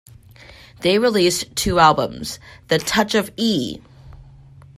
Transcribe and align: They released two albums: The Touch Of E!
They 0.79 0.97
released 0.97 1.55
two 1.55 1.77
albums: 1.77 2.39
The 2.69 2.79
Touch 2.79 3.13
Of 3.13 3.29
E! 3.37 3.81